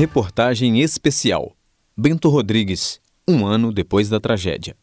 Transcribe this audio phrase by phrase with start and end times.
[0.00, 1.54] Reportagem especial.
[1.94, 4.74] Bento Rodrigues, um ano depois da tragédia.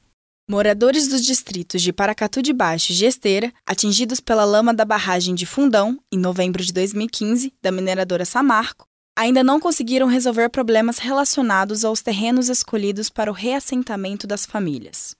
[0.47, 5.43] Moradores dos distritos de Paracatu de Baixo e Gesteira, atingidos pela lama da barragem de
[5.43, 8.85] Fundão, em novembro de 2015, da mineradora Samarco,
[9.17, 15.15] ainda não conseguiram resolver problemas relacionados aos terrenos escolhidos para o reassentamento das famílias.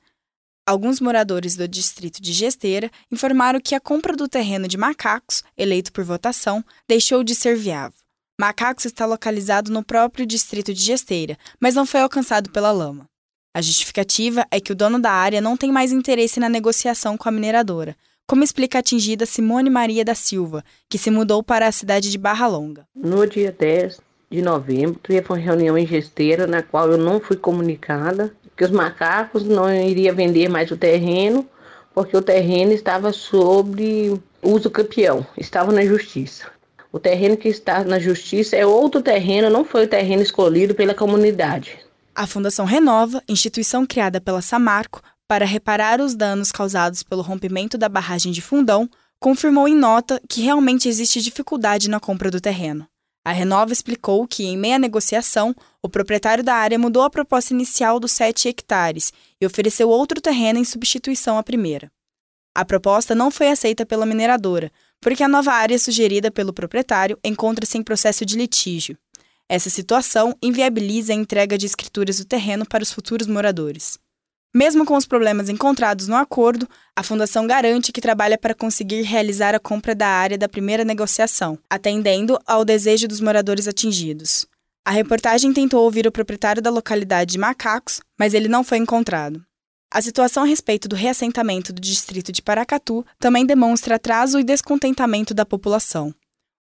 [0.63, 5.91] Alguns moradores do distrito de Gesteira informaram que a compra do terreno de Macacos, eleito
[5.91, 8.06] por votação, deixou de ser viável.
[8.39, 13.09] Macacos está localizado no próprio distrito de Gesteira, mas não foi alcançado pela lama.
[13.51, 17.27] A justificativa é que o dono da área não tem mais interesse na negociação com
[17.27, 17.95] a mineradora,
[18.27, 22.17] como explica a atingida Simone Maria da Silva, que se mudou para a cidade de
[22.19, 22.85] Barra Longa.
[22.95, 27.37] No dia 10 de novembro, teve uma reunião em Gesteira, na qual eu não fui
[27.37, 31.43] comunicada, que os macacos não iriam vender mais o terreno,
[31.91, 36.55] porque o terreno estava sobre uso campeão, estava na justiça.
[36.91, 40.93] O terreno que está na justiça é outro terreno, não foi o terreno escolhido pela
[40.93, 41.79] comunidade.
[42.15, 47.89] A Fundação Renova, instituição criada pela Samarco para reparar os danos causados pelo rompimento da
[47.89, 52.87] barragem de Fundão, confirmou em nota que realmente existe dificuldade na compra do terreno.
[53.25, 57.99] A Renova explicou que, em meia negociação, o proprietário da área mudou a proposta inicial
[57.99, 61.91] dos 7 hectares e ofereceu outro terreno em substituição à primeira.
[62.55, 67.77] A proposta não foi aceita pela mineradora, porque a nova área sugerida pelo proprietário encontra-se
[67.77, 68.97] em processo de litígio.
[69.49, 73.97] Essa situação inviabiliza a entrega de escrituras do terreno para os futuros moradores.
[74.53, 79.53] Mesmo com os problemas encontrados no acordo, a Fundação garante que trabalha para conseguir realizar
[79.53, 84.47] a compra da área da primeira negociação, atendendo ao desejo dos moradores atingidos.
[84.83, 89.45] A reportagem tentou ouvir o proprietário da localidade de Macacos, mas ele não foi encontrado.
[89.89, 95.33] A situação a respeito do reassentamento do distrito de Paracatu também demonstra atraso e descontentamento
[95.33, 96.13] da população.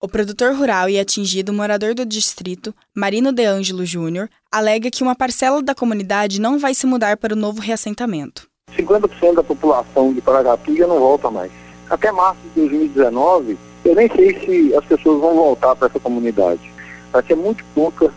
[0.02, 5.14] O produtor rural e atingido morador do distrito, Marino De Angelo Júnior, alega que uma
[5.14, 8.48] parcela da comunidade não vai se mudar para o novo reassentamento.
[8.74, 11.52] 50% da população de Paracatu já não volta mais.
[11.90, 16.72] Até março de 2019, eu nem sei se as pessoas vão voltar para essa comunidade.
[17.12, 18.10] Vai ser muito poucas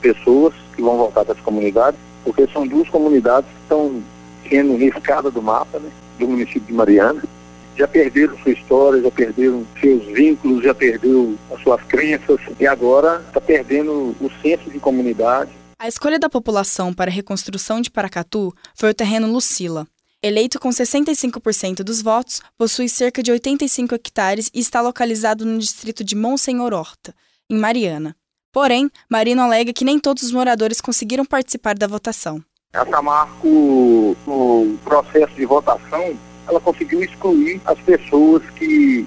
[0.00, 4.02] pessoas que vão voltar para essa comunidade, porque são duas comunidades que estão
[4.48, 7.22] sendo riscadas do mapa, né, do município de Mariana
[7.78, 13.22] já perderam sua história, já perderam seus vínculos, já perdeu as suas crenças e agora
[13.28, 15.52] está perdendo o senso de comunidade.
[15.78, 19.86] A escolha da população para a reconstrução de Paracatu foi o terreno Lucila.
[20.20, 26.02] Eleito com 65% dos votos, possui cerca de 85 hectares e está localizado no distrito
[26.02, 27.14] de Monsenhor Horta,
[27.48, 28.16] em Mariana.
[28.52, 32.42] Porém, Marino alega que nem todos os moradores conseguiram participar da votação.
[32.70, 36.14] Essa marco no processo de votação
[36.46, 39.06] ela conseguiu excluir as pessoas que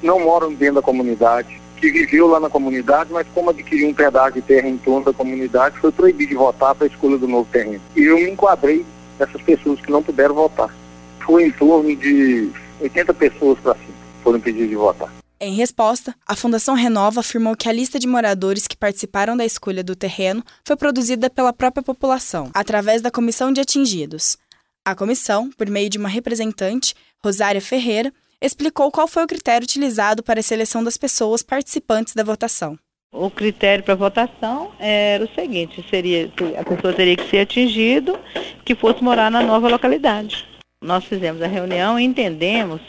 [0.00, 4.34] não moram dentro da comunidade, que viveu lá na comunidade, mas como adquiriu um pedaço
[4.34, 7.48] de terra em torno da comunidade, foi proibido de votar para a escolha do novo
[7.50, 7.80] terreno.
[7.96, 8.86] E eu me enquadrei
[9.18, 10.72] nessas pessoas que não puderam votar.
[11.20, 15.21] Foi em torno de 80 pessoas para cima foram impedidas de votar.
[15.44, 19.82] Em resposta, a Fundação Renova afirmou que a lista de moradores que participaram da escolha
[19.82, 24.38] do terreno foi produzida pela própria população, através da Comissão de Atingidos.
[24.84, 26.94] A comissão, por meio de uma representante,
[27.24, 32.22] Rosária Ferreira, explicou qual foi o critério utilizado para a seleção das pessoas participantes da
[32.22, 32.78] votação.
[33.12, 38.16] O critério para votação era o seguinte: seria a pessoa teria que ser atingido
[38.64, 40.46] que fosse morar na nova localidade.
[40.80, 42.80] Nós fizemos a reunião e entendemos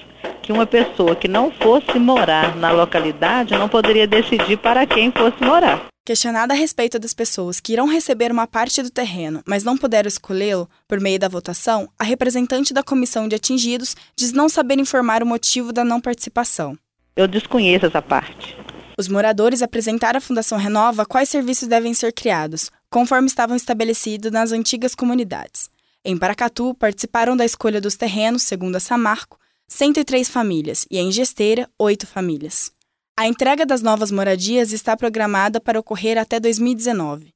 [0.44, 5.42] que uma pessoa que não fosse morar na localidade não poderia decidir para quem fosse
[5.42, 5.86] morar.
[6.06, 10.10] Questionada a respeito das pessoas que irão receber uma parte do terreno, mas não puderam
[10.10, 15.24] escolhê-lo por meio da votação, a representante da comissão de atingidos diz não saber informar
[15.24, 16.78] o motivo da não participação.
[17.16, 18.58] Eu desconheço essa parte.
[19.00, 24.52] Os moradores apresentaram à Fundação Renova quais serviços devem ser criados, conforme estavam estabelecidos nas
[24.52, 25.70] antigas comunidades.
[26.04, 29.40] Em Paracatu, participaram da escolha dos terrenos, segundo a Samarco,
[29.76, 32.72] 103 famílias e em Gesteira, 8 famílias.
[33.18, 37.30] A entrega das novas moradias está programada para ocorrer até 2019,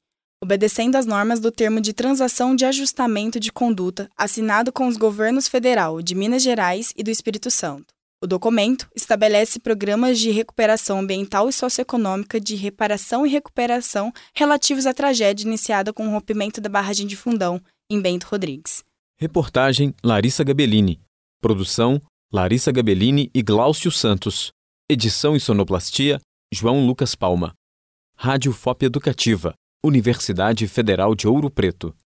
[0.44, 5.48] obedecendo às normas do termo de transação de ajustamento de conduta assinado com os governos
[5.48, 7.88] federal de Minas Gerais e do Espírito Santo.
[8.24, 14.94] O documento estabelece programas de recuperação ambiental e socioeconômica de reparação e recuperação relativos à
[14.94, 18.84] tragédia iniciada com o rompimento da barragem de Fundão, em Bento Rodrigues.
[19.20, 21.02] Reportagem Larissa Gabellini.
[21.42, 24.52] Produção Larissa Gabellini e Glaucio Santos.
[24.92, 26.20] Edição e sonoplastia
[26.54, 27.54] João Lucas Palma.
[28.18, 31.96] Rádio FOP Educativa, Universidade Federal de Ouro Preto.